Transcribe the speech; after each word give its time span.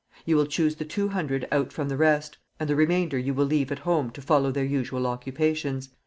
You 0.25 0.35
will 0.35 0.47
choose 0.47 0.77
the 0.77 0.83
two 0.83 1.09
hundred 1.09 1.47
out 1.51 1.71
from 1.71 1.87
the 1.87 1.95
rest, 1.95 2.39
and 2.59 2.67
the 2.67 2.75
remainder 2.75 3.19
you 3.19 3.35
will 3.35 3.45
leave 3.45 3.71
at 3.71 3.77
home 3.85 4.09
to 4.13 4.21
follow 4.23 4.51
their 4.51 4.65
usual 4.65 5.05
occupations. 5.05 5.89